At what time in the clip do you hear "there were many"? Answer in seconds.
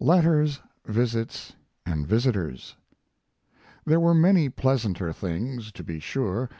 3.84-4.48